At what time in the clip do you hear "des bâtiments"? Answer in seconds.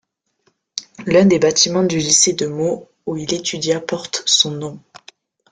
1.25-1.83